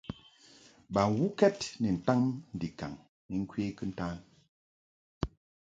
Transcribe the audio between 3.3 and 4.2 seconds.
ŋkwe kɨntan.